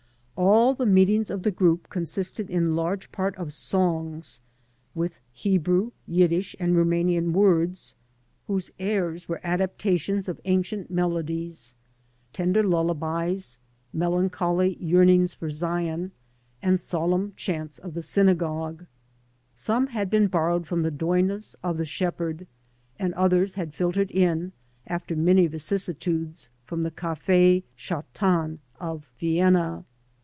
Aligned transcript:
All 0.43 0.73
the 0.73 0.87
meetings 0.87 1.29
of 1.29 1.43
the 1.43 1.51
group 1.51 1.87
consisted 1.91 2.49
in 2.49 2.75
large 2.75 3.11
part 3.11 3.35
of 3.35 3.53
songs, 3.53 4.39
with 4.95 5.19
Hebrew, 5.31 5.91
Yiddish^ 6.09 6.55
and 6.59 6.75
Rumanian 6.75 7.31
words, 7.31 7.93
whose 8.47 8.71
airs 8.79 9.29
were 9.29 9.39
adapta 9.43 9.43
42 9.45 9.45
TO 9.45 9.51
AMERICA 9.51 9.71
ON 9.71 9.93
FOOT 9.93 9.99
tions 9.99 10.29
of 10.29 10.41
ancient 10.45 10.89
melodies— 10.91 11.75
^tender 12.33 12.67
lullabies, 12.67 13.59
melancholy 13.93 14.77
yearnings 14.81 15.35
for 15.35 15.51
Zion, 15.51 16.11
and 16.63 16.79
solemn 16.79 17.33
chants 17.35 17.77
of 17.77 17.93
the 17.93 18.01
synagogue. 18.01 18.87
Some 19.53 19.87
had 19.87 20.09
been 20.09 20.25
borrowed 20.25 20.65
from 20.65 20.81
the 20.81 20.89
dmnaa 20.91 21.55
ol 21.63 21.73
the 21.75 21.85
shep 21.85 22.17
herd, 22.17 22.47
and 22.97 23.13
others 23.13 23.53
had 23.53 23.73
fQtered 23.73 24.09
in, 24.09 24.53
after 24.87 25.15
many 25.15 25.45
vicissitudes, 25.45 26.49
from 26.65 26.81
the 26.81 26.91
cc^is 26.91 27.61
chantants 27.77 28.57
of 28.79 29.11
Vienna. 29.19 29.85